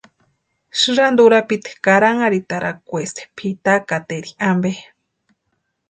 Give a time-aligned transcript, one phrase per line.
[0.79, 4.71] Sïranta urapiti karanharhitarakweesti pʼitakateri ampe.